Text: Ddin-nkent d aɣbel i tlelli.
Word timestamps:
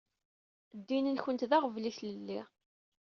Ddin-nkent 0.77 1.47
d 1.49 1.51
aɣbel 1.57 1.83
i 1.89 1.91
tlelli. 1.97 2.41